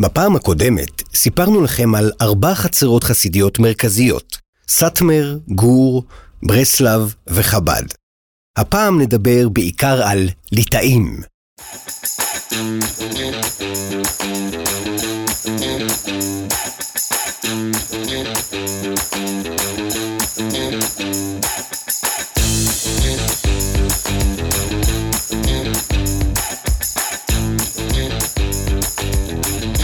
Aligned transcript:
בפעם 0.00 0.36
הקודמת 0.36 1.02
סיפרנו 1.14 1.62
לכם 1.62 1.94
על 1.94 2.12
ארבע 2.20 2.54
חצרות 2.54 3.04
חסידיות 3.04 3.58
מרכזיות, 3.58 4.38
סאטמר, 4.68 5.38
גור, 5.48 6.04
ברסלב 6.42 7.14
וחב"ד. 7.26 7.82
הפעם 8.56 9.00
נדבר 9.00 9.48
בעיקר 9.48 10.02
על 10.02 10.28
ליטאים. 10.52 11.20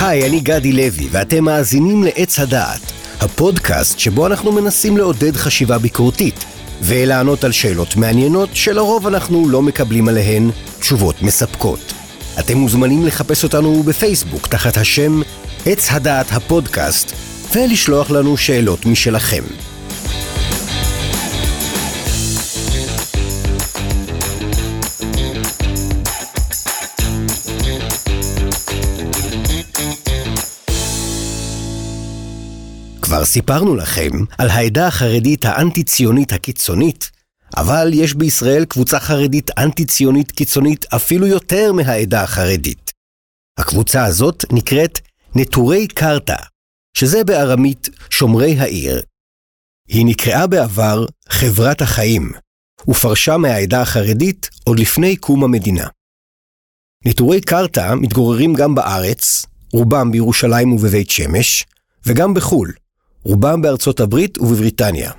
היי, 0.00 0.26
אני 0.28 0.40
גדי 0.40 0.72
לוי, 0.72 1.08
ואתם 1.10 1.44
מאזינים 1.44 2.04
לעץ 2.04 2.38
הדעת, 2.38 2.92
הפודקאסט 3.20 3.98
שבו 3.98 4.26
אנחנו 4.26 4.52
מנסים 4.52 4.96
לעודד 4.96 5.36
חשיבה 5.36 5.78
ביקורתית, 5.78 6.44
ולענות 6.82 7.44
על 7.44 7.52
שאלות 7.52 7.96
מעניינות 7.96 8.48
שלרוב 8.52 9.06
אנחנו 9.06 9.48
לא 9.48 9.62
מקבלים 9.62 10.08
עליהן 10.08 10.50
תשובות 10.80 11.22
מספקות. 11.22 11.92
אתם 12.38 12.58
מוזמנים 12.58 13.06
לחפש 13.06 13.44
אותנו 13.44 13.82
בפייסבוק 13.82 14.46
תחת 14.46 14.76
השם 14.76 15.20
עץ 15.66 15.88
הדעת 15.90 16.32
הפודקאסט, 16.32 17.12
ולשלוח 17.54 18.10
לנו 18.10 18.36
שאלות 18.36 18.86
משלכם. 18.86 19.42
כבר 33.10 33.24
סיפרנו 33.24 33.74
לכם 33.74 34.10
על 34.38 34.48
העדה 34.48 34.86
החרדית 34.86 35.44
האנטי-ציונית 35.44 36.32
הקיצונית, 36.32 37.10
אבל 37.56 37.90
יש 37.94 38.14
בישראל 38.14 38.64
קבוצה 38.64 39.00
חרדית 39.00 39.50
אנטי-ציונית 39.58 40.32
קיצונית 40.32 40.86
אפילו 40.94 41.26
יותר 41.26 41.72
מהעדה 41.72 42.22
החרדית. 42.22 42.90
הקבוצה 43.58 44.04
הזאת 44.04 44.44
נקראת 44.52 44.98
נטורי 45.34 45.88
קרתא, 45.88 46.36
שזה 46.94 47.24
בארמית 47.24 47.88
שומרי 48.10 48.58
העיר. 48.58 49.02
היא 49.88 50.06
נקראה 50.06 50.46
בעבר 50.46 51.06
חברת 51.28 51.82
החיים, 51.82 52.32
ופרשה 52.88 53.36
מהעדה 53.36 53.82
החרדית 53.82 54.50
עוד 54.64 54.78
לפני 54.78 55.16
קום 55.16 55.44
המדינה. 55.44 55.88
נטורי 57.06 57.40
קרתא 57.40 57.94
מתגוררים 57.94 58.54
גם 58.54 58.74
בארץ, 58.74 59.46
רובם 59.72 60.12
בירושלים 60.12 60.72
ובבית 60.72 61.10
שמש, 61.10 61.64
וגם 62.06 62.34
בחו"ל, 62.34 62.72
רובם 63.24 63.62
בארצות 63.62 64.00
הברית 64.00 64.38
ובבריטניה. 64.38 65.12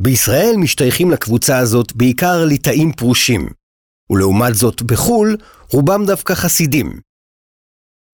בישראל 0.00 0.54
משתייכים 0.58 1.10
לקבוצה 1.10 1.58
הזאת 1.58 1.92
בעיקר 1.92 2.44
ליטאים 2.44 2.92
פרושים, 2.92 3.48
ולעומת 4.10 4.54
זאת 4.54 4.82
בחו"ל 4.82 5.36
רובם 5.70 6.06
דווקא 6.06 6.34
חסידים. 6.34 7.00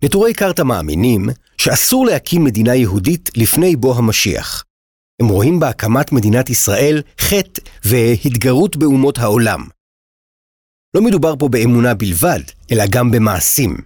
נטורי 0.05 0.35
קרתא 0.35 0.63
מאמינים 0.63 1.27
שאסור 1.59 2.07
להקים 2.07 2.45
מדינה 2.45 2.75
יהודית 2.75 3.31
לפני 3.37 3.77
בוא 3.77 3.97
המשיח. 3.97 4.65
הם 5.23 5.29
רואים 5.29 5.61
בהקמת 5.61 6.13
מדינת 6.13 6.51
ישראל 6.51 7.03
חטא 7.21 7.61
והתגרות 7.85 8.77
באומות 8.77 9.19
העולם. 9.19 9.61
לא 10.95 11.03
מדובר 11.03 11.37
פה 11.39 11.49
באמונה 11.49 11.95
בלבד, 11.95 12.41
אלא 12.73 12.85
גם 12.91 13.11
במעשים. 13.11 13.77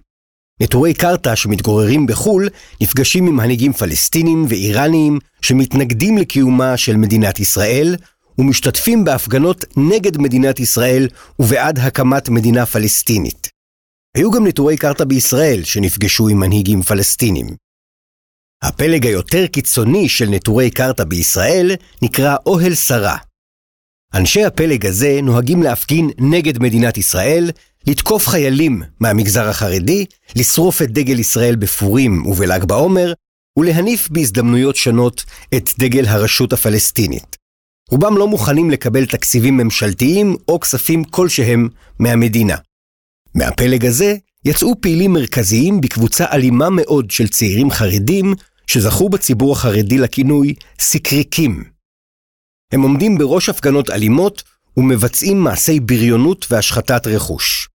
נטורי 0.61 0.93
קרתא 0.93 1.35
שמתגוררים 1.35 2.07
בחו"ל 2.07 2.49
נפגשים 2.81 3.27
עם 3.27 3.35
מנהיגים 3.35 3.73
פלסטינים 3.73 4.45
ואיראניים 4.49 5.19
שמתנגדים 5.41 6.17
לקיומה 6.17 6.77
של 6.77 6.95
מדינת 6.95 7.39
ישראל 7.39 7.95
ומשתתפים 8.37 9.05
בהפגנות 9.05 9.65
נגד 9.77 10.17
מדינת 10.17 10.59
ישראל 10.59 11.07
ובעד 11.39 11.79
הקמת 11.79 12.29
מדינה 12.29 12.65
פלסטינית. 12.65 13.49
היו 14.17 14.31
גם 14.31 14.47
נטורי 14.47 14.77
קרתא 14.77 15.03
בישראל 15.03 15.63
שנפגשו 15.63 16.27
עם 16.27 16.39
מנהיגים 16.39 16.81
פלסטינים. 16.81 17.47
הפלג 18.63 19.05
היותר 19.05 19.47
קיצוני 19.47 20.09
של 20.09 20.29
נטורי 20.29 20.71
קרתא 20.71 21.03
בישראל 21.03 21.71
נקרא 22.01 22.35
אוהל 22.45 22.75
שרה. 22.75 23.17
אנשי 24.13 24.45
הפלג 24.45 24.85
הזה 24.85 25.19
נוהגים 25.23 25.63
להפגין 25.63 26.09
נגד 26.17 26.59
מדינת 26.59 26.97
ישראל 26.97 27.51
לתקוף 27.87 28.27
חיילים 28.27 28.81
מהמגזר 28.99 29.49
החרדי, 29.49 30.05
לשרוף 30.35 30.81
את 30.81 30.91
דגל 30.91 31.19
ישראל 31.19 31.55
בפורים 31.55 32.25
ובל"ג 32.25 32.63
בעומר, 32.63 33.13
ולהניף 33.59 34.09
בהזדמנויות 34.09 34.75
שונות 34.75 35.23
את 35.55 35.69
דגל 35.79 36.05
הרשות 36.07 36.53
הפלסטינית. 36.53 37.37
רובם 37.89 38.17
לא 38.17 38.27
מוכנים 38.27 38.71
לקבל 38.71 39.05
תקציבים 39.05 39.57
ממשלתיים 39.57 40.35
או 40.47 40.59
כספים 40.59 41.03
כלשהם 41.03 41.69
מהמדינה. 41.99 42.55
מהפלג 43.35 43.85
הזה 43.85 44.15
יצאו 44.45 44.81
פעילים 44.81 45.13
מרכזיים 45.13 45.81
בקבוצה 45.81 46.25
אלימה 46.31 46.69
מאוד 46.69 47.11
של 47.11 47.27
צעירים 47.27 47.71
חרדים, 47.71 48.33
שזכו 48.67 49.09
בציבור 49.09 49.53
החרדי 49.53 49.97
לכינוי 49.97 50.53
סיקריקים. 50.79 51.63
הם 52.71 52.81
עומדים 52.81 53.17
בראש 53.17 53.49
הפגנות 53.49 53.89
אלימות 53.89 54.43
ומבצעים 54.77 55.39
מעשי 55.39 55.79
בריונות 55.79 56.45
והשחתת 56.49 57.07
רכוש. 57.07 57.69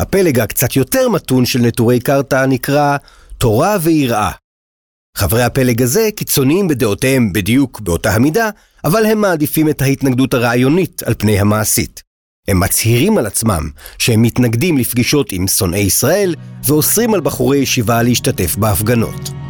הפלג 0.00 0.40
הקצת 0.40 0.76
יותר 0.76 1.08
מתון 1.08 1.46
של 1.46 1.58
נטורי 1.58 2.00
קרתא 2.00 2.46
נקרא 2.46 2.96
תורה 3.38 3.76
ויראה. 3.80 4.30
חברי 5.16 5.42
הפלג 5.42 5.82
הזה 5.82 6.08
קיצוניים 6.16 6.68
בדעותיהם 6.68 7.32
בדיוק 7.32 7.80
באותה 7.80 8.14
המידה, 8.14 8.50
אבל 8.84 9.06
הם 9.06 9.20
מעדיפים 9.20 9.68
את 9.68 9.82
ההתנגדות 9.82 10.34
הרעיונית 10.34 11.02
על 11.02 11.14
פני 11.18 11.40
המעשית. 11.40 12.02
הם 12.48 12.60
מצהירים 12.60 13.18
על 13.18 13.26
עצמם 13.26 13.70
שהם 13.98 14.22
מתנגדים 14.22 14.78
לפגישות 14.78 15.32
עם 15.32 15.48
שונאי 15.48 15.80
ישראל 15.80 16.34
ואוסרים 16.64 17.14
על 17.14 17.20
בחורי 17.20 17.58
ישיבה 17.58 18.02
להשתתף 18.02 18.56
בהפגנות. 18.56 19.49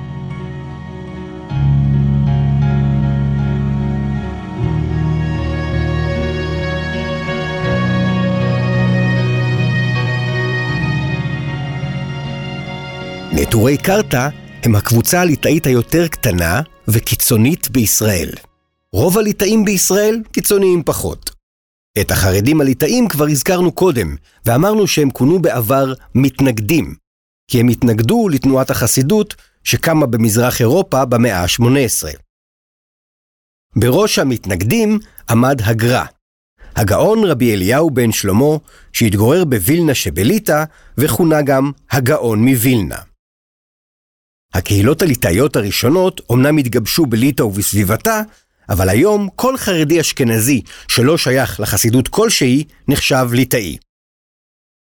נטורי 13.42 13.76
קרתא 13.76 14.28
הם 14.62 14.74
הקבוצה 14.74 15.20
הליטאית 15.20 15.66
היותר 15.66 16.08
קטנה 16.08 16.60
וקיצונית 16.88 17.70
בישראל. 17.70 18.30
רוב 18.92 19.18
הליטאים 19.18 19.64
בישראל 19.64 20.22
קיצוניים 20.32 20.82
פחות. 20.82 21.30
את 22.00 22.10
החרדים 22.10 22.60
הליטאים 22.60 23.08
כבר 23.08 23.26
הזכרנו 23.26 23.72
קודם, 23.72 24.16
ואמרנו 24.46 24.86
שהם 24.86 25.10
כונו 25.10 25.42
בעבר 25.42 25.92
מתנגדים, 26.14 26.94
כי 27.50 27.60
הם 27.60 27.68
התנגדו 27.68 28.28
לתנועת 28.28 28.70
החסידות 28.70 29.34
שקמה 29.64 30.06
במזרח 30.06 30.60
אירופה 30.60 31.04
במאה 31.04 31.40
ה-18. 31.42 32.18
בראש 33.76 34.18
המתנגדים 34.18 34.98
עמד 35.30 35.60
הגר"א, 35.64 36.04
הגאון 36.76 37.24
רבי 37.24 37.54
אליהו 37.54 37.90
בן 37.90 38.12
שלמה, 38.12 38.56
שהתגורר 38.92 39.44
בווילנה 39.44 39.94
שבליטא, 39.94 40.64
וכונה 40.98 41.42
גם 41.42 41.70
הגאון 41.90 42.48
מווילנה. 42.48 43.09
הקהילות 44.54 45.02
הליטאיות 45.02 45.56
הראשונות 45.56 46.20
אומנם 46.30 46.56
התגבשו 46.56 47.06
בליטא 47.06 47.42
ובסביבתה, 47.42 48.22
אבל 48.68 48.88
היום 48.88 49.28
כל 49.36 49.56
חרדי 49.56 50.00
אשכנזי 50.00 50.62
שלא 50.88 51.18
שייך 51.18 51.60
לחסידות 51.60 52.08
כלשהי 52.08 52.64
נחשב 52.88 53.26
ליטאי. 53.32 53.76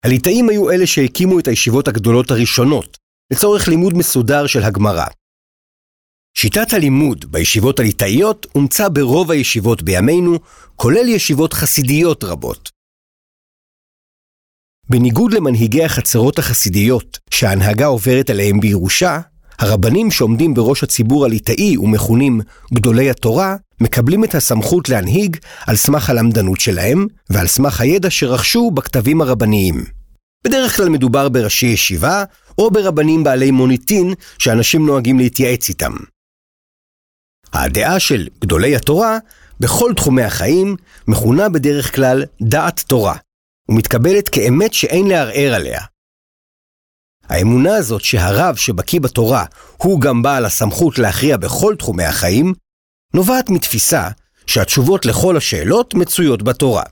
הליטאים 0.05 0.49
היו 0.49 0.71
אלה 0.71 0.87
שהקימו 0.87 1.39
את 1.39 1.49
הישיבות 1.49 1.89
הגדולות 1.89 2.31
הראשונות, 2.31 2.99
לצורך 3.33 3.69
לימוד 3.69 3.95
מסודר 3.95 4.47
של 4.47 4.63
הגמרא. 4.63 5.07
שיטת 6.39 6.73
הלימוד 6.73 7.33
בישיבות 7.33 7.81
הליטאיות 7.81 8.47
אומצה 8.55 8.89
ברוב 8.89 9.31
הישיבות 9.31 9.83
בימינו, 9.83 10.39
כולל 10.77 11.09
ישיבות 11.09 11.53
חסידיות 11.53 12.25
רבות. 12.25 12.71
בניגוד 14.91 15.33
למנהיגי 15.33 15.85
החצרות 15.85 16.39
החסידיות 16.39 17.19
שההנהגה 17.31 17.87
עוברת 17.87 18.31
עליהם 18.31 18.61
בירושה, 18.61 19.21
הרבנים 19.59 20.11
שעומדים 20.11 20.55
בראש 20.55 20.83
הציבור 20.83 21.25
הליטאי 21.25 21.77
ומכונים 21.77 22.41
גדולי 22.75 23.11
התורה, 23.11 23.57
מקבלים 23.81 24.25
את 24.25 24.35
הסמכות 24.35 24.89
להנהיג 24.89 25.37
על 25.67 25.77
סמך 25.77 26.11
הלמדנות 26.11 26.61
שלהם 26.61 27.07
ועל 27.31 27.47
סמך 27.47 27.81
הידע 27.81 28.11
שרכשו 28.11 28.71
בכתבים 28.71 29.21
הרבניים. 29.21 29.85
בדרך 30.45 30.77
כלל 30.77 30.89
מדובר 30.89 31.29
בראשי 31.29 31.67
ישיבה 31.67 32.25
או 32.59 32.71
ברבנים 32.71 33.25
בעלי 33.25 33.51
מוניטין 33.51 34.15
שאנשים 34.39 34.87
נוהגים 34.87 35.19
להתייעץ 35.19 35.69
איתם. 35.69 35.93
הדעה 37.53 38.01
של 38.01 38.29
גדולי 38.41 38.77
התורה 38.77 39.19
בכל 39.61 39.93
תחומי 39.97 40.23
החיים 40.23 40.77
מכונה 41.09 41.49
בדרך 41.49 41.95
כלל 41.95 42.25
דעת 42.43 42.81
תורה, 42.81 43.17
ומתקבלת 43.69 44.29
כאמת 44.29 44.75
שאין 44.75 45.07
לערער 45.07 45.55
עליה. 45.55 45.81
האמונה 47.29 47.77
הזאת 47.77 48.01
שהרב 48.01 48.57
שבקיא 48.57 49.01
בתורה 49.01 49.45
הוא 49.77 50.01
גם 50.01 50.23
בעל 50.23 50.45
הסמכות 50.45 50.99
להכריע 50.99 51.37
בכל 51.37 51.75
תחומי 51.79 52.05
החיים, 52.05 52.55
נובעת 53.15 53.51
מתפיסה 53.51 54.09
שהתשובות 54.47 55.07
לכל 55.07 55.37
השאלות 55.37 55.95
מצויות 55.95 56.43
בתורה. 56.43 56.83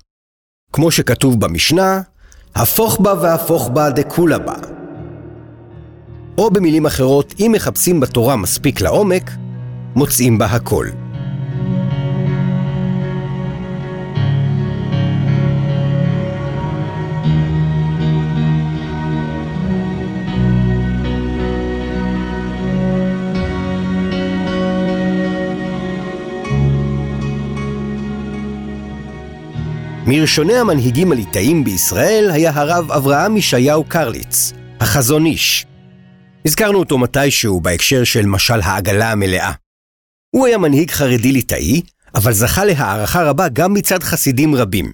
כמו 0.73 0.91
שכתוב 0.91 1.41
במשנה, 1.41 2.01
הפוך 2.55 3.01
בה 3.01 3.15
והפוך 3.23 3.69
בה 3.69 3.91
דכולה 3.91 4.39
בה. 4.39 4.55
או 6.39 6.51
במילים 6.51 6.87
אחרות, 6.87 7.35
אם 7.41 7.51
מחפשים 7.55 8.01
בתורה 8.01 8.37
מספיק 8.37 8.81
לעומק, 8.81 9.31
מוצאים 9.97 10.39
בה 10.39 10.47
הכל. 10.47 10.87
מראשוני 30.07 30.55
המנהיגים 30.55 31.13
הליטאים 31.13 31.65
בישראל 31.65 32.31
היה 32.33 32.53
הרב 32.55 32.93
אברהם 32.93 33.37
ישעיהו 33.37 33.85
קרליץ, 33.85 34.53
החזון 34.81 35.27
איש. 35.27 35.67
הזכרנו 36.47 36.79
אותו 36.79 36.99
מתישהו 36.99 37.61
בהקשר 37.61 38.05
של 38.05 38.27
משל 38.27 38.61
העגלה 38.61 39.13
המלאה. 39.13 39.53
הוא 40.31 40.47
היה 40.47 40.59
מנהיג 40.59 40.91
חרדי 40.91 41.33
ליטאי, 41.33 41.83
אבל 42.15 42.33
זכה 42.33 42.65
להערכה 42.65 43.23
רבה 43.23 43.49
גם 43.49 43.75
מצד 43.75 44.03
חסידים 44.03 44.55
רבים. 44.55 44.93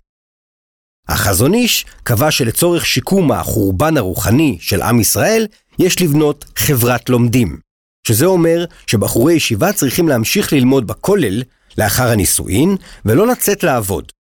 החזון 1.09 1.55
איש 1.55 1.87
קבע 2.03 2.31
שלצורך 2.31 2.87
שיקום 2.87 3.33
החורבן 3.33 3.97
הרוחני 3.97 4.59
של 4.61 4.83
עם 4.83 5.01
ישראל, 5.01 5.47
יש 5.79 6.03
לבנות 6.03 6.45
חברת 6.57 7.09
לומדים. 7.09 7.59
שזה 8.07 8.27
אומר 8.27 8.65
שבחורי 8.87 9.35
ישיבה 9.35 9.73
צריכים 9.73 10.09
להמשיך 10.09 10.53
ללמוד 10.53 10.87
בכולל 10.87 11.43
לאחר 11.79 12.09
הנישואין, 12.09 12.77
ולא 13.05 13.27
לצאת 13.27 13.63
לעבוד. 13.63 14.13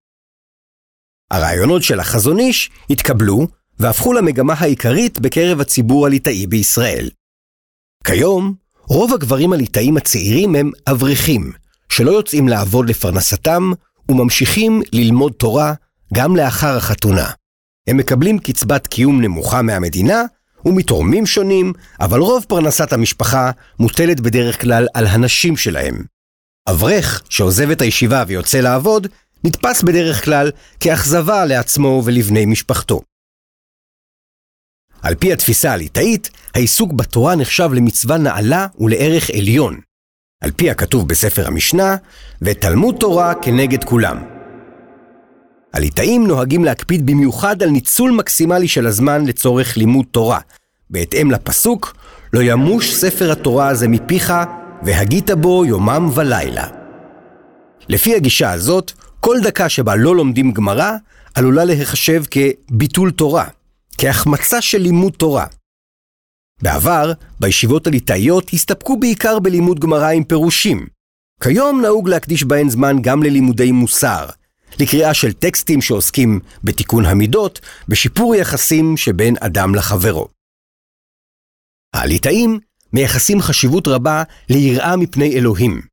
הרעיונות 1.31 1.83
של 1.83 2.01
החזון 2.01 2.39
איש 2.39 2.71
התקבלו 2.91 3.47
והפכו 3.79 4.13
למגמה 4.13 4.55
העיקרית 4.59 5.21
בקרב 5.21 5.61
הציבור 5.61 6.07
הליטאי 6.07 6.47
בישראל. 6.47 7.11
כיום, 8.05 8.55
רוב 8.87 9.15
הגברים 9.15 9.53
הליטאים 9.53 9.97
הצעירים 9.97 10.55
הם 10.55 10.71
אברכים, 10.91 11.53
שלא 11.89 12.11
יוצאים 12.11 12.49
לעבוד 12.49 12.89
לפרנסתם 12.89 13.73
וממשיכים 14.09 14.83
ללמוד 14.93 15.33
תורה 15.33 15.75
גם 16.15 16.37
לאחר 16.37 16.77
החתונה. 16.77 17.31
הם 17.87 17.97
מקבלים 17.97 18.39
קצבת 18.39 18.87
קיום 18.87 19.21
נמוכה 19.21 19.63
מהמדינה 19.63 20.23
ומתורמים 20.65 21.27
שונים, 21.27 21.73
אבל 22.01 22.21
רוב 22.21 22.45
פרנסת 22.49 22.93
המשפחה 22.93 23.51
מוטלת 23.79 24.21
בדרך 24.21 24.61
כלל 24.61 24.87
על 24.95 25.07
הנשים 25.07 25.57
שלהם. 25.57 26.05
אברך 26.71 27.23
שעוזב 27.29 27.71
את 27.71 27.81
הישיבה 27.81 28.25
ויוצא 28.27 28.61
לעבוד, 28.61 29.07
נתפס 29.45 29.83
בדרך 29.83 30.25
כלל 30.25 30.51
כאכזבה 30.81 31.45
לעצמו 31.45 32.03
ולבני 32.05 32.47
משפחתו. 32.47 33.01
על 35.03 35.15
פי 35.15 35.33
התפיסה 35.33 35.73
הליטאית, 35.73 36.31
העיסוק 36.55 36.93
בתורה 36.93 37.37
נחשב 37.37 37.71
למצווה 37.73 38.19
נעלה 38.19 38.67
ולערך 38.79 39.31
עליון. 39.31 39.81
על 40.43 40.51
פי 40.51 40.71
הכתוב 40.71 41.09
בספר 41.09 41.47
המשנה, 41.47 41.97
ותלמוד 42.43 42.97
תורה 42.99 43.35
כנגד 43.43 43.85
כולם. 43.85 44.25
הליטאים 45.75 46.27
נוהגים 46.27 46.65
להקפיד 46.65 47.07
במיוחד 47.07 47.63
על 47.63 47.71
ניצול 47.71 48.11
מקסימלי 48.11 48.69
של 48.69 48.87
הזמן 48.87 49.27
לצורך 49.27 49.77
לימוד 49.77 50.07
תורה, 50.11 50.41
בהתאם 50.91 51.31
לפסוק, 51.31 51.97
לא 52.33 52.43
ימוש 52.43 52.95
ספר 52.95 53.33
התורה 53.33 53.69
הזה 53.69 53.89
מפיך, 53.89 54.33
והגית 54.83 55.31
בו 55.31 55.65
יומם 55.65 56.11
ולילה. 56.15 56.67
לפי 57.89 58.17
הגישה 58.17 58.51
הזאת, 58.53 58.93
כל 59.21 59.37
דקה 59.43 59.69
שבה 59.69 59.97
לא 59.97 60.17
לומדים 60.17 60.53
גמרא, 60.53 60.93
עלולה 61.35 61.65
להיחשב 61.65 62.23
כביטול 62.31 63.11
תורה, 63.11 63.49
כהחמצה 63.99 64.61
של 64.61 64.79
לימוד 64.79 65.13
תורה. 65.13 65.47
בעבר, 66.63 67.13
בישיבות 67.41 67.87
הליטאיות 67.87 68.51
הסתפקו 68.53 68.97
בעיקר 69.01 69.39
בלימוד 69.39 69.81
גמרא 69.81 70.11
עם 70.11 70.25
פירושים. 70.25 70.87
כיום 71.43 71.81
נהוג 71.81 72.09
להקדיש 72.09 72.45
בהן 72.45 72.69
זמן 72.69 72.97
גם 73.03 73.23
ללימודי 73.23 73.73
מוסר, 73.73 74.27
לקריאה 74.81 75.15
של 75.15 75.33
טקסטים 75.33 75.81
שעוסקים 75.81 76.41
בתיקון 76.65 77.05
המידות, 77.05 77.61
בשיפור 77.89 78.35
יחסים 78.35 78.97
שבין 78.97 79.35
אדם 79.41 79.75
לחברו. 79.75 80.29
הליטאים 81.95 82.59
מייחסים 82.93 83.41
חשיבות 83.41 83.89
רבה 83.89 84.23
ליראה 84.49 84.97
מפני 84.97 85.39
אלוהים. 85.39 85.90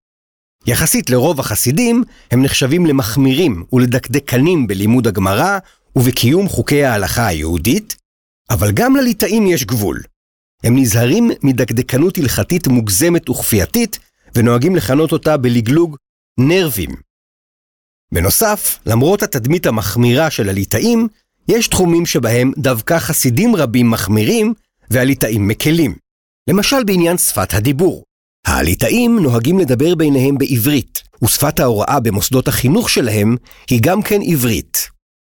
יחסית 0.68 1.10
לרוב 1.10 1.40
החסידים, 1.40 2.04
הם 2.32 2.42
נחשבים 2.42 2.86
למחמירים 2.86 3.64
ולדקדקנים 3.74 4.68
בלימוד 4.68 5.08
הגמרא 5.08 5.60
ובקיום 5.96 6.50
חוקי 6.50 6.84
ההלכה 6.84 7.28
היהודית, 7.28 7.96
אבל 8.50 8.72
גם 8.72 8.96
לליטאים 8.96 9.48
יש 9.48 9.66
גבול. 9.66 10.02
הם 10.64 10.78
נזהרים 10.78 11.32
מדקדקנות 11.44 12.18
הלכתית 12.18 12.68
מוגזמת 12.68 13.30
וכפייתית, 13.30 14.00
ונוהגים 14.36 14.76
לכנות 14.76 15.12
אותה 15.12 15.38
בלגלוג 15.38 15.98
נרבים. 16.40 16.90
בנוסף, 18.14 18.80
למרות 18.86 19.24
התדמית 19.24 19.66
המחמירה 19.66 20.30
של 20.30 20.50
הליטאים, 20.50 21.08
יש 21.48 21.68
תחומים 21.68 22.06
שבהם 22.06 22.52
דווקא 22.58 23.00
חסידים 23.00 23.56
רבים 23.56 23.92
מחמירים 23.92 24.54
והליטאים 24.90 25.48
מקלים. 25.48 25.96
למשל 26.50 26.84
בעניין 26.84 27.18
שפת 27.18 27.54
הדיבור. 27.54 28.04
הליטאים 28.48 29.20
נוהגים 29.20 29.60
לדבר 29.60 29.96
ביניהם 29.96 30.38
בעברית, 30.38 31.04
ושפת 31.24 31.60
ההוראה 31.60 32.00
במוסדות 32.00 32.48
החינוך 32.48 32.90
שלהם 32.90 33.36
היא 33.70 33.80
גם 33.84 34.02
כן 34.02 34.20
עברית. 34.22 34.90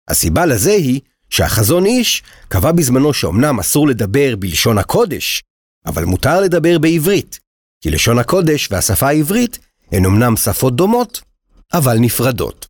הסיבה 0.08 0.46
לזה 0.46 0.72
היא 0.72 1.02
שהחזון 1.30 1.86
איש 1.86 2.24
קבע 2.48 2.72
בזמנו 2.72 3.14
שאומנם 3.14 3.60
אסור 3.60 3.88
לדבר 3.88 4.36
בלשון 4.36 4.78
הקודש, 4.78 5.44
אבל 5.86 6.06
מותר 6.06 6.42
לדבר 6.42 6.80
בעברית, 6.80 7.40
כי 7.82 7.90
לשון 7.90 8.20
הקודש 8.20 8.72
והשפה 8.72 9.08
העברית 9.08 9.60
הן 9.92 10.06
אמנם 10.06 10.36
שפות 10.36 10.76
דומות, 10.76 11.22
אבל 11.74 11.98
נפרדות. 12.00 12.68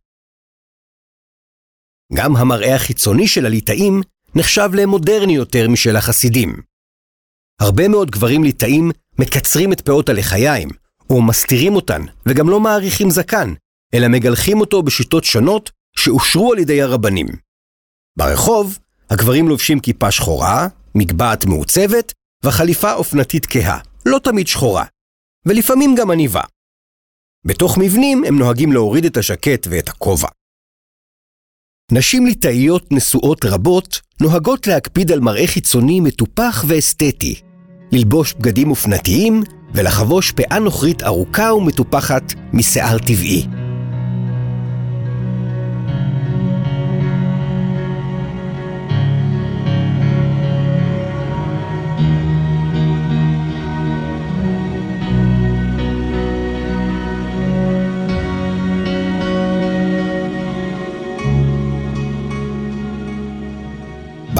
גם 2.12 2.36
המראה 2.36 2.74
החיצוני 2.74 3.28
של 3.28 3.46
הליטאים 3.46 4.00
נחשב 4.34 4.70
למודרני 4.74 5.32
יותר 5.32 5.68
משל 5.68 5.96
החסידים. 5.96 6.62
הרבה 7.60 7.88
מאוד 7.88 8.10
גברים 8.10 8.44
ליטאים 8.44 8.90
מקצרים 9.20 9.72
את 9.72 9.80
פאות 9.80 10.08
הלחיים, 10.08 10.68
או 11.10 11.22
מסתירים 11.22 11.74
אותן, 11.76 12.02
וגם 12.26 12.48
לא 12.48 12.60
מעריכים 12.60 13.10
זקן, 13.10 13.54
אלא 13.94 14.08
מגלחים 14.08 14.60
אותו 14.60 14.82
בשיטות 14.82 15.24
שונות 15.24 15.70
שאושרו 15.96 16.52
על 16.52 16.58
ידי 16.58 16.82
הרבנים. 16.82 17.26
ברחוב, 18.18 18.78
הגברים 19.10 19.48
לובשים 19.48 19.80
כיפה 19.80 20.10
שחורה, 20.10 20.68
מגבעת 20.94 21.44
מעוצבת, 21.44 22.12
וחליפה 22.44 22.94
אופנתית 22.94 23.46
כהה, 23.46 23.78
לא 24.06 24.18
תמיד 24.18 24.46
שחורה, 24.46 24.84
ולפעמים 25.46 25.94
גם 25.94 26.10
עניבה. 26.10 26.42
בתוך 27.46 27.78
מבנים 27.78 28.24
הם 28.24 28.38
נוהגים 28.38 28.72
להוריד 28.72 29.04
את 29.04 29.16
השקט 29.16 29.66
ואת 29.70 29.88
הכובע. 29.88 30.28
נשים 31.92 32.26
ליטאיות 32.26 32.92
נשואות 32.92 33.44
רבות 33.44 34.00
נוהגות 34.20 34.66
להקפיד 34.66 35.12
על 35.12 35.20
מראה 35.20 35.46
חיצוני 35.46 36.00
מטופח 36.00 36.64
ואסתטי, 36.68 37.49
ללבוש 37.92 38.34
בגדים 38.34 38.70
אופנתיים 38.70 39.42
ולחבוש 39.74 40.32
פאה 40.32 40.58
נוכרית 40.58 41.02
ארוכה 41.02 41.54
ומטופחת 41.54 42.34
משיער 42.52 42.98
טבעי. 42.98 43.46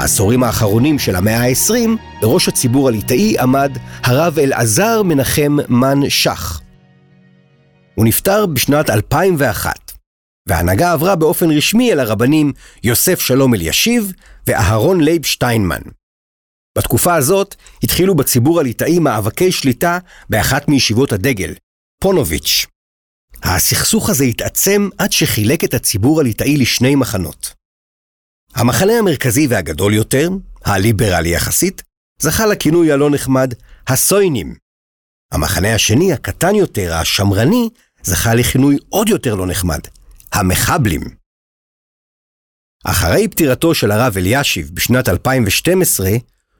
בעשורים 0.00 0.42
האחרונים 0.42 0.98
של 0.98 1.16
המאה 1.16 1.40
ה-20, 1.40 1.88
בראש 2.20 2.48
הציבור 2.48 2.88
הליטאי 2.88 3.38
עמד 3.38 3.72
הרב 4.02 4.38
אלעזר 4.38 5.02
מנחם 5.02 5.56
מן 5.68 6.10
שך. 6.10 6.60
הוא 7.94 8.06
נפטר 8.06 8.46
בשנת 8.46 8.90
2001, 8.90 9.92
וההנהגה 10.48 10.92
עברה 10.92 11.16
באופן 11.16 11.50
רשמי 11.50 11.92
אל 11.92 12.00
הרבנים 12.00 12.52
יוסף 12.84 13.20
שלום 13.20 13.54
אלישיב 13.54 14.12
ואהרון 14.46 15.00
לייב 15.00 15.24
שטיינמן. 15.24 15.82
בתקופה 16.78 17.14
הזאת 17.14 17.54
התחילו 17.82 18.14
בציבור 18.14 18.60
הליטאי 18.60 18.98
מאבקי 18.98 19.52
שליטה 19.52 19.98
באחת 20.30 20.68
מישיבות 20.68 21.12
הדגל, 21.12 21.54
פונוביץ'. 22.02 22.66
הסכסוך 23.42 24.10
הזה 24.10 24.24
התעצם 24.24 24.88
עד 24.98 25.12
שחילק 25.12 25.64
את 25.64 25.74
הציבור 25.74 26.20
הליטאי 26.20 26.56
לשני 26.56 26.94
מחנות. 26.94 27.59
המחנה 28.54 28.92
המרכזי 28.92 29.46
והגדול 29.46 29.94
יותר, 29.94 30.28
הליברלי 30.64 31.28
יחסית, 31.28 31.82
זכה 32.18 32.46
לכינוי 32.46 32.92
הלא 32.92 33.10
נחמד 33.10 33.54
הסוינים. 33.88 34.54
המחנה 35.32 35.74
השני, 35.74 36.12
הקטן 36.12 36.54
יותר, 36.54 36.94
השמרני, 36.94 37.68
זכה 38.02 38.34
לכינוי 38.34 38.76
עוד 38.88 39.08
יותר 39.08 39.34
לא 39.34 39.46
נחמד, 39.46 39.80
המחבלים. 40.32 41.00
אחרי 42.84 43.28
פטירתו 43.28 43.74
של 43.74 43.90
הרב 43.90 44.16
אלישיב 44.16 44.70
בשנת 44.74 45.08
2012, 45.08 46.10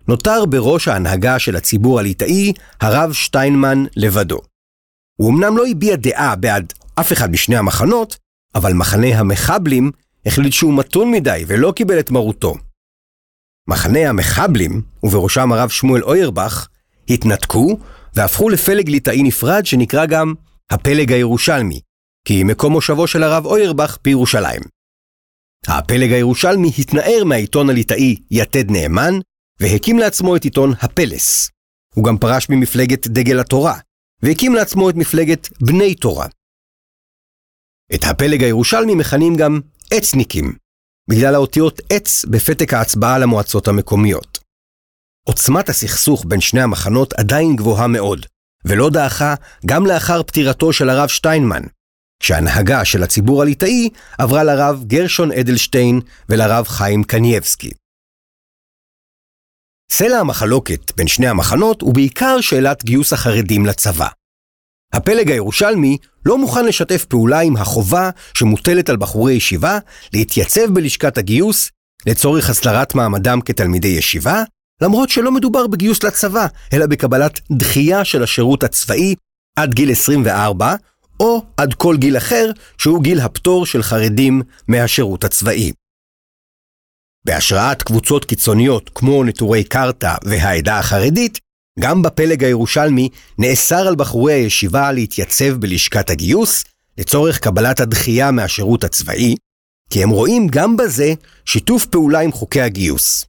נותר 0.09 0.45
בראש 0.45 0.89
ההנהגה 0.89 1.39
של 1.39 1.57
הציבור 1.57 1.99
הליטאי 1.99 2.53
הרב 2.81 3.13
שטיינמן 3.13 3.85
לבדו. 3.97 4.41
הוא 5.17 5.31
אמנם 5.31 5.57
לא 5.57 5.67
הביע 5.67 5.97
דעה 5.97 6.37
בעד 6.37 6.73
אף 7.01 7.13
אחד 7.13 7.31
משני 7.31 7.57
המחנות, 7.57 8.17
אבל 8.55 8.73
מחנה 8.73 9.19
המחבלים 9.19 9.91
החליט 10.27 10.53
שהוא 10.53 10.79
מתון 10.79 11.11
מדי 11.11 11.45
ולא 11.47 11.73
קיבל 11.77 12.01
את 12.01 12.11
מרותו. 12.11 12.55
מחנה 13.69 14.09
המחבלים, 14.09 14.83
ובראשם 15.03 15.53
הרב 15.53 15.69
שמואל 15.69 16.03
אוירבך, 16.03 16.69
התנתקו 17.09 17.79
והפכו 18.15 18.49
לפלג 18.49 18.89
ליטאי 18.89 19.23
נפרד 19.23 19.67
שנקרא 19.67 20.07
גם 20.07 20.35
הפלג 20.71 21.13
הירושלמי, 21.13 21.81
כי 22.25 22.45
מקום 22.45 22.73
מושבו 22.73 23.07
של 23.07 23.23
הרב 23.23 23.47
אוירבך 23.47 23.99
בירושלים. 24.05 24.61
הפלג 25.67 26.13
הירושלמי 26.13 26.71
התנער 26.79 27.25
מהעיתון 27.25 27.71
הליטאי 27.71 28.17
יתד 28.31 28.71
נאמן, 28.71 29.15
והקים 29.61 29.99
לעצמו 29.99 30.37
את 30.37 30.45
עיתון 30.45 30.73
הפלס. 30.81 31.51
הוא 31.95 32.05
גם 32.05 32.19
פרש 32.19 32.47
ממפלגת 32.51 33.07
דגל 33.07 33.41
התורה, 33.41 33.79
והקים 34.23 34.55
לעצמו 34.55 34.91
את 34.91 34.95
מפלגת 34.95 35.49
בני 35.61 35.95
תורה. 35.95 36.27
את 37.95 38.05
הפלג 38.11 38.43
הירושלמי 38.43 38.95
מכנים 38.95 39.37
גם 39.37 39.61
אצניקים, 39.99 40.53
בגלל 41.11 41.35
האותיות 41.35 41.81
עץ 41.91 42.25
בפתק 42.25 42.73
ההצבעה 42.75 43.19
למועצות 43.19 43.69
המקומיות. 43.69 44.39
עוצמת 45.29 45.69
הסכסוך 45.69 46.25
בין 46.29 46.41
שני 46.41 46.63
המחנות 46.63 47.13
עדיין 47.13 47.57
גבוהה 47.57 47.87
מאוד, 47.87 48.27
ולא 48.65 48.91
דעכה 48.91 49.35
גם 49.67 49.87
לאחר 49.87 50.23
פטירתו 50.23 50.73
של 50.73 50.91
הרב 50.91 51.09
שטיינמן, 51.09 51.63
כשהנהגה 52.23 52.85
של 52.85 53.03
הציבור 53.03 53.43
הליטאי 53.43 53.89
עברה 54.19 54.45
לרב 54.45 54.85
גרשון 54.87 55.33
אדלשטיין 55.33 56.01
ולרב 56.29 56.69
חיים 56.69 57.05
קנייבסקי. 57.05 57.71
סלע 59.93 60.19
המחלוקת 60.19 60.97
בין 60.97 61.07
שני 61.09 61.29
המחנות 61.29 61.83
הוא 61.83 61.95
בעיקר 61.95 62.41
שאלת 62.41 62.85
גיוס 62.85 63.13
החרדים 63.13 63.67
לצבא. 63.67 64.09
הפלג 64.93 65.31
הירושלמי 65.31 65.97
לא 66.27 66.39
מוכן 66.39 66.67
לשתף 66.67 67.05
פעולה 67.05 67.41
עם 67.41 67.57
החובה 67.57 68.11
שמוטלת 68.35 68.89
על 68.89 68.97
בחורי 68.97 69.33
ישיבה 69.33 69.79
להתייצב 70.13 70.67
בלשכת 70.71 71.19
הגיוס 71.19 71.71
לצורך 72.07 72.51
הסדרת 72.51 72.95
מעמדם 72.95 73.41
כתלמידי 73.41 73.89
ישיבה, 73.89 74.43
למרות 74.83 75.09
שלא 75.09 75.33
מדובר 75.33 75.67
בגיוס 75.67 76.03
לצבא, 76.03 76.47
אלא 76.73 76.87
בקבלת 76.87 77.41
דחייה 77.53 78.05
של 78.05 78.23
השירות 78.23 78.63
הצבאי 78.63 79.15
עד 79.57 79.75
גיל 79.75 79.91
24, 79.91 80.75
או 81.21 81.43
עד 81.57 81.75
כל 81.75 81.97
גיל 81.97 82.17
אחר, 82.17 82.51
שהוא 82.79 83.03
גיל 83.03 83.21
הפטור 83.21 83.67
של 83.67 83.83
חרדים 83.83 84.43
מהשירות 84.69 85.25
הצבאי. 85.25 85.73
בהשראת 87.25 87.83
קבוצות 87.83 88.25
קיצוניות 88.25 88.91
כמו 88.95 89.25
נטורי 89.25 89.65
קרתא 89.65 90.15
והעדה 90.25 90.79
החרדית, 90.79 91.39
גם 91.81 92.03
בפלג 92.03 92.45
הירושלמי 92.45 93.09
נאסר 93.39 93.89
על 93.89 93.95
בחורי 93.95 94.33
הישיבה 94.33 94.93
להתייצב 94.93 95.53
בלשכת 95.53 96.11
הגיוס 96.11 96.65
לצורך 96.99 97.39
קבלת 97.39 97.81
הדחייה 97.81 98.31
מהשירות 98.31 98.85
הצבאי, 98.85 99.35
כי 99.91 100.03
הם 100.03 100.11
רואים 100.11 100.47
גם 100.51 100.77
בזה 100.77 101.15
שיתוף 101.45 101.87
פעולה 101.87 102.21
עם 102.21 102.33
חוקי 102.33 102.61
הגיוס. 102.61 103.25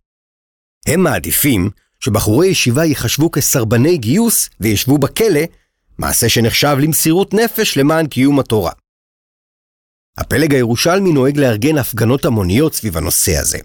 הם 0.88 1.04
מעדיפים 1.04 1.70
שבחורי 2.00 2.48
ישיבה 2.48 2.86
ייחשבו 2.86 3.32
כסרבני 3.32 3.98
גיוס 3.98 4.50
וישבו 4.60 4.98
בכלא, 4.98 5.42
מעשה 5.98 6.30
שנחשב 6.30 6.78
למסירות 6.82 7.34
נפש 7.34 7.78
למען 7.78 8.08
קיום 8.08 8.40
התורה. 8.40 8.72
הפלג 10.18 10.54
הירושלמי 10.54 11.12
נוהג 11.14 11.38
לארגן 11.38 11.78
הפגנות 11.78 12.26
המוניות 12.26 12.74
סביב 12.74 12.98
הנושא 12.98 13.38
הזה. 13.38 13.58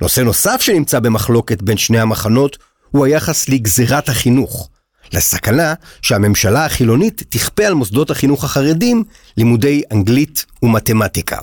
נושא 0.00 0.20
נוסף 0.20 0.60
שנמצא 0.60 1.00
במחלוקת 1.00 1.62
בין 1.62 1.76
שני 1.76 2.00
המחנות 2.00 2.58
הוא 2.92 3.06
היחס 3.06 3.48
לגזירת 3.48 4.08
החינוך, 4.08 4.70
לסכנה 5.12 5.74
שהממשלה 6.02 6.66
החילונית 6.66 7.22
תכפה 7.28 7.66
על 7.66 7.74
מוסדות 7.74 8.10
החינוך 8.10 8.44
החרדים 8.44 9.04
לימודי 9.36 9.82
אנגלית 9.92 10.46
ומתמטיקה. 10.62 11.40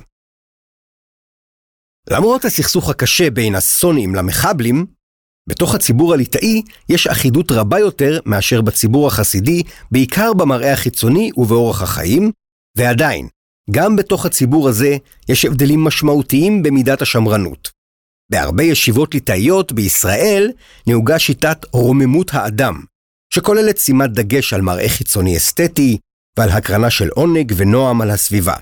למרות 2.09 2.45
הסכסוך 2.45 2.89
הקשה 2.89 3.29
בין 3.29 3.55
הסונים 3.55 4.15
למחבלים, 4.15 4.85
בתוך 5.49 5.75
הציבור 5.75 6.13
הליטאי 6.13 6.61
יש 6.89 7.07
אחידות 7.07 7.51
רבה 7.51 7.79
יותר 7.79 8.19
מאשר 8.25 8.61
בציבור 8.61 9.07
החסידי, 9.07 9.63
בעיקר 9.91 10.33
במראה 10.33 10.73
החיצוני 10.73 11.31
ובאורח 11.37 11.81
החיים, 11.81 12.31
ועדיין, 12.77 13.27
גם 13.71 13.95
בתוך 13.95 14.25
הציבור 14.25 14.69
הזה 14.69 14.97
יש 15.29 15.45
הבדלים 15.45 15.83
משמעותיים 15.83 16.63
במידת 16.63 17.01
השמרנות. 17.01 17.78
בהרבה 18.29 18.63
ישיבות 18.63 19.13
ליטאיות 19.13 19.71
בישראל 19.71 20.51
נהוגה 20.87 21.19
שיטת 21.19 21.65
רוממות 21.71 22.31
האדם, 22.33 22.83
שכוללת 23.33 23.77
שימת 23.77 24.11
דגש 24.11 24.53
על 24.53 24.61
מראה 24.61 24.89
חיצוני 24.89 25.37
אסתטי 25.37 25.97
ועל 26.37 26.49
הקרנה 26.49 26.89
של 26.89 27.09
עונג 27.09 27.53
ונועם 27.57 28.01
על 28.01 28.09
הסביבה. 28.09 28.55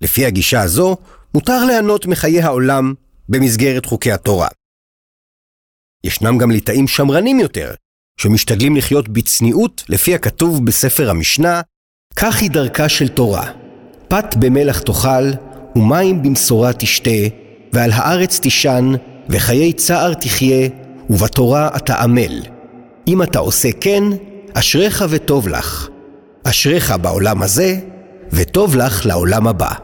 לפי 0.00 0.26
הגישה 0.26 0.60
הזו, 0.60 0.96
מותר 1.34 1.64
ליהנות 1.64 2.06
מחיי 2.06 2.42
העולם 2.42 2.94
במסגרת 3.28 3.86
חוקי 3.86 4.12
התורה. 4.12 4.48
ישנם 6.04 6.38
גם 6.38 6.50
ליטאים 6.50 6.88
שמרנים 6.88 7.40
יותר, 7.40 7.74
שמשתדלים 8.20 8.76
לחיות 8.76 9.08
בצניעות 9.08 9.84
לפי 9.88 10.14
הכתוב 10.14 10.66
בספר 10.66 11.10
המשנה, 11.10 11.60
כך 12.16 12.40
היא 12.40 12.50
דרכה 12.50 12.88
של 12.88 13.08
תורה, 13.08 13.52
פת 14.08 14.34
במלח 14.40 14.80
תאכל, 14.80 15.30
ומים 15.76 16.22
במשורה 16.22 16.72
תשתה, 16.72 17.41
ועל 17.72 17.90
הארץ 17.92 18.38
תישן, 18.38 18.92
וחיי 19.28 19.72
צער 19.72 20.14
תחיה, 20.14 20.68
ובתורה 21.10 21.70
אתה 21.76 21.94
עמל. 22.02 22.42
אם 23.08 23.22
אתה 23.22 23.38
עושה 23.38 23.68
כן, 23.80 24.02
אשריך 24.54 25.04
וטוב 25.10 25.48
לך. 25.48 25.88
אשריך 26.44 26.94
בעולם 27.02 27.42
הזה, 27.42 27.80
וטוב 28.32 28.76
לך 28.76 29.06
לעולם 29.06 29.48
הבא. 29.48 29.74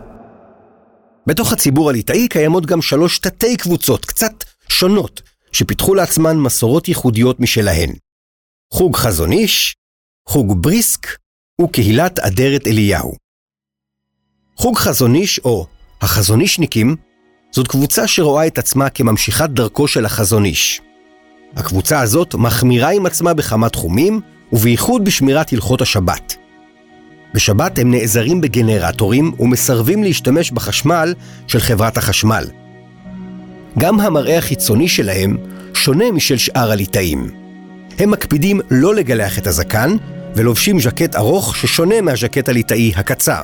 בתוך 1.26 1.52
הציבור 1.52 1.90
הליטאי 1.90 2.28
קיימות 2.28 2.66
גם 2.66 2.83
שלוש 2.83 3.18
תתי 3.18 3.57
קבוצות 3.57 4.04
קצת 4.04 4.45
שונות, 4.68 5.23
שפיתחו 5.52 5.95
לעצמן 5.95 6.37
מסורות 6.37 6.88
ייחודיות 6.88 7.40
משלהן. 7.40 7.92
חוג 8.73 8.97
חזון 8.97 9.33
איש, 9.33 9.75
חוג 10.28 10.62
בריסק 10.62 11.07
וקהילת 11.62 12.18
אדרת 12.18 12.66
אליהו. 12.66 13.14
חוג 14.57 14.76
חזון 14.76 15.14
איש, 15.14 15.38
או 15.38 15.66
החזונישניקים, 16.00 16.97
זאת 17.50 17.69
קבוצה 17.69 18.07
שרואה 18.07 18.47
את 18.47 18.59
עצמה 18.59 18.88
כממשיכת 18.88 19.50
דרכו 19.50 19.88
של 19.88 20.05
החזון 20.05 20.45
איש. 20.45 20.81
הקבוצה 21.57 22.00
הזאת 22.00 22.35
מחמירה 22.35 22.90
עם 22.90 23.07
עצמה 23.07 23.35
בכמה 23.35 23.69
תחומים, 23.69 24.21
ובייחוד 24.52 25.05
בשמירת 25.05 25.52
הלכות 25.52 25.81
השבת. 25.81 26.37
בשבת 27.35 27.78
הם 27.78 27.90
נעזרים 27.90 28.40
בגנרטורים 28.40 29.33
ומסרבים 29.38 30.05
להשתמש 30.05 30.50
בחשמל 30.50 31.14
של 31.47 31.59
חברת 31.59 31.97
החשמל. 31.97 32.45
גם 33.78 34.00
המראה 34.00 34.38
החיצוני 34.38 34.88
שלהם 34.88 35.37
שונה 35.75 36.12
משל 36.12 36.37
שאר 36.37 36.71
הליטאים. 36.71 37.31
הם 37.99 38.11
מקפידים 38.11 38.61
לא 38.71 38.95
לגלח 38.95 39.38
את 39.38 39.47
הזקן, 39.47 39.97
ולובשים 40.35 40.81
ז'קט 40.81 41.17
ארוך 41.17 41.57
ששונה 41.57 42.00
מהז'קט 42.00 42.49
הליטאי 42.49 42.93
הקצר. 42.97 43.43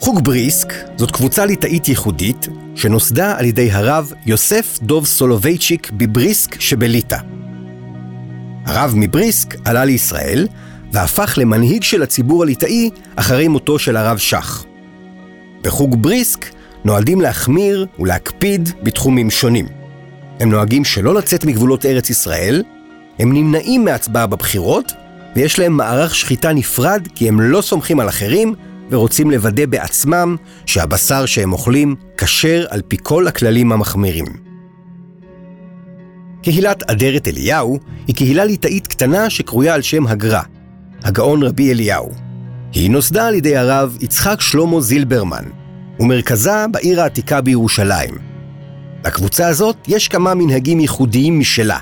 חוג 0.00 0.24
בריסק 0.24 0.74
זאת 0.96 1.10
קבוצה 1.10 1.46
ליטאית 1.46 1.88
ייחודית 1.88 2.48
שנוסדה 2.74 3.38
על 3.38 3.44
ידי 3.44 3.70
הרב 3.72 4.12
יוסף 4.26 4.78
דוב 4.82 5.06
סולובייצ'יק 5.06 5.90
בבריסק 5.90 6.60
שבליטא. 6.60 7.16
הרב 8.66 8.92
מבריסק 8.96 9.54
עלה 9.64 9.84
לישראל 9.84 10.46
והפך 10.92 11.34
למנהיג 11.40 11.82
של 11.82 12.02
הציבור 12.02 12.42
הליטאי 12.42 12.90
אחרי 13.16 13.48
מותו 13.48 13.78
של 13.78 13.96
הרב 13.96 14.18
שך. 14.18 14.64
בחוג 15.62 16.02
בריסק 16.02 16.46
נועדים 16.84 17.20
להחמיר 17.20 17.86
ולהקפיד 17.98 18.68
בתחומים 18.82 19.30
שונים. 19.30 19.66
הם 20.40 20.50
נוהגים 20.50 20.84
שלא 20.84 21.14
לצאת 21.14 21.44
מגבולות 21.44 21.86
ארץ 21.86 22.10
ישראל, 22.10 22.62
הם 23.18 23.32
נמנעים 23.32 23.84
מהצבעה 23.84 24.26
בבחירות, 24.26 24.92
ויש 25.36 25.58
להם 25.58 25.72
מערך 25.72 26.14
שחיטה 26.14 26.52
נפרד 26.52 27.08
כי 27.14 27.28
הם 27.28 27.40
לא 27.40 27.60
סומכים 27.60 28.00
על 28.00 28.08
אחרים 28.08 28.54
ורוצים 28.90 29.30
לוודא 29.30 29.66
בעצמם 29.66 30.36
שהבשר 30.66 31.26
שהם 31.26 31.52
אוכלים 31.52 31.94
כשר 32.16 32.64
על 32.70 32.82
פי 32.88 32.96
כל 33.02 33.26
הכללים 33.26 33.72
המחמירים. 33.72 34.26
קהילת 36.42 36.90
אדרת 36.90 37.28
אליהו 37.28 37.78
היא 38.06 38.16
קהילה 38.16 38.44
ליטאית 38.44 38.86
קטנה 38.86 39.30
שקרויה 39.30 39.74
על 39.74 39.82
שם 39.82 40.06
הגר"א, 40.06 40.40
הגאון 41.04 41.42
רבי 41.42 41.72
אליהו. 41.72 42.10
היא 42.72 42.90
נוסדה 42.90 43.26
על 43.26 43.34
ידי 43.34 43.56
הרב 43.56 43.96
יצחק 44.00 44.40
שלמה 44.40 44.80
זילברמן, 44.80 45.44
ומרכזה 46.00 46.66
בעיר 46.70 47.00
העתיקה 47.00 47.40
בירושלים. 47.40 48.14
לקבוצה 49.04 49.48
הזאת 49.48 49.76
יש 49.88 50.08
כמה 50.08 50.34
מנהגים 50.34 50.80
ייחודיים 50.80 51.40
משלה, 51.40 51.78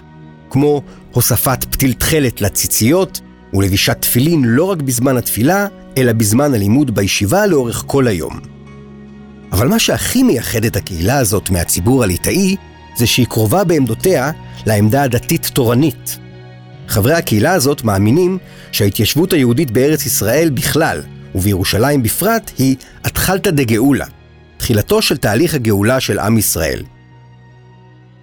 כמו 0.51 0.83
הוספת 1.13 1.65
פתיל 1.65 1.93
תכלת 1.93 2.41
לציציות 2.41 3.21
ולבישת 3.55 3.97
תפילין 4.01 4.45
לא 4.45 4.65
רק 4.65 4.83
בזמן 4.83 5.17
התפילה, 5.17 5.67
אלא 5.99 6.13
בזמן 6.13 6.55
הלימוד 6.55 6.95
בישיבה 6.95 7.47
לאורך 7.47 7.85
כל 7.87 8.07
היום. 8.07 8.41
אבל 9.53 9.69
מה 9.69 9.79
שהכי 9.79 10.23
מייחד 10.23 10.65
את 10.65 10.77
הקהילה 10.77 11.19
הזאת 11.19 11.51
מהציבור 11.51 12.03
הליטאי, 12.03 12.57
זה 12.97 13.07
שהיא 13.07 13.27
קרובה 13.27 13.65
בעמדותיה 13.65 14.31
לעמדה 14.67 15.03
הדתית-תורנית. 15.03 16.19
חברי 16.89 17.15
הקהילה 17.15 17.53
הזאת 17.53 17.85
מאמינים 17.85 18.39
שההתיישבות 18.73 19.33
היהודית 19.33 19.71
בארץ 19.71 20.07
ישראל 20.07 20.51
בכלל, 20.51 21.03
ובירושלים 21.35 22.03
בפרט, 22.03 22.51
היא 22.59 22.77
אתחלתא 23.07 23.51
דגאולה, 23.51 24.07
תחילתו 24.57 25.03
של 25.03 25.17
תהליך 25.17 25.55
הגאולה 25.55 26.01
של 26.01 26.19
עם 26.19 26.39
ישראל. 26.39 26.83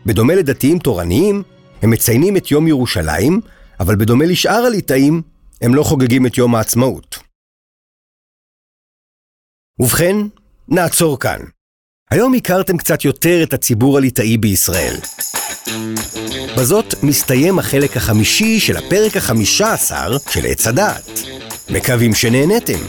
בדומה 0.06 0.36
לדתיים 0.36 0.80
תורניים, 0.80 1.44
הם 1.82 1.90
מציינים 1.90 2.38
את 2.38 2.52
יום 2.52 2.68
ירושלים, 2.68 3.42
אבל 3.80 3.96
בדומה 3.96 4.26
לשאר 4.26 4.66
הליטאים, 4.66 5.22
הם 5.62 5.76
לא 5.76 5.84
חוגגים 5.84 6.26
את 6.26 6.38
יום 6.38 6.56
העצמאות. 6.56 7.25
ובכן, 9.80 10.16
נעצור 10.70 11.20
כאן. 11.20 11.40
היום 12.12 12.34
הכרתם 12.34 12.78
קצת 12.78 13.06
יותר 13.06 13.44
את 13.44 13.54
הציבור 13.54 13.98
הליטאי 13.98 14.38
בישראל. 14.38 14.96
בזאת 16.58 17.04
מסתיים 17.04 17.60
החלק 17.60 17.98
החמישי 17.98 18.60
של 18.60 18.78
הפרק 18.78 19.18
החמישה 19.18 19.74
עשר 19.74 20.18
של 20.30 20.46
עץ 20.46 20.68
הדעת. 20.68 21.10
מקווים 21.70 22.14
שנהנתם. 22.14 22.80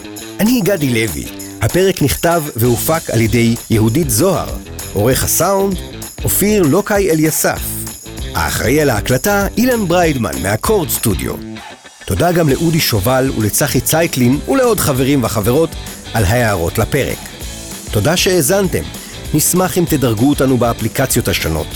אני 0.41 0.61
גדי 0.61 0.89
לוי. 0.89 1.25
הפרק 1.63 2.03
נכתב 2.03 2.43
והופק 2.57 3.11
על 3.11 3.21
ידי 3.21 3.55
יהודית 3.71 4.11
זוהר, 4.11 4.57
עורך 4.93 5.25
הסאונד, 5.25 5.77
אופיר 6.25 6.63
לוקאי 6.63 7.11
אליסף. 7.11 7.63
האחראי 8.35 8.81
על 8.81 8.91
ההקלטה, 8.91 9.47
אילן 9.57 9.89
בריידמן 9.89 10.43
מהקורד 10.43 10.89
סטודיו. 10.89 11.35
תודה 12.07 12.33
גם 12.33 12.49
לאודי 12.49 12.81
שובל 12.81 13.31
ולצחי 13.39 13.81
צייקלין 13.81 14.39
ולעוד 14.49 14.81
חברים 14.81 15.25
וחברות 15.25 15.71
על 16.17 16.25
ההערות 16.25 16.79
לפרק. 16.79 17.19
תודה 17.91 18.17
שהאזנתם. 18.17 18.83
נשמח 19.35 19.79
אם 19.79 19.85
תדרגו 19.89 20.29
אותנו 20.29 20.59
באפליקציות 20.59 21.29
השונות. 21.29 21.67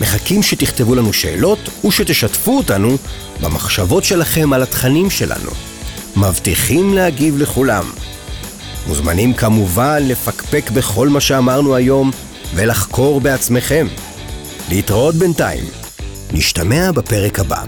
מחכים 0.00 0.42
שתכתבו 0.42 0.94
לנו 0.94 1.12
שאלות 1.12 1.58
ושתשתפו 1.84 2.56
אותנו 2.56 2.96
במחשבות 3.40 4.04
שלכם 4.04 4.52
על 4.52 4.62
התכנים 4.62 5.10
שלנו. 5.10 5.50
מבטיחים 6.16 6.94
להגיב 6.94 7.38
לכולם. 7.38 7.84
מוזמנים 8.86 9.34
כמובן 9.34 10.02
לפקפק 10.02 10.70
בכל 10.70 11.08
מה 11.08 11.20
שאמרנו 11.20 11.74
היום 11.74 12.10
ולחקור 12.54 13.20
בעצמכם. 13.20 13.86
להתראות 14.68 15.14
בינתיים. 15.14 15.64
נשתמע 16.32 16.92
בפרק 16.92 17.38
הבא. 17.38 17.62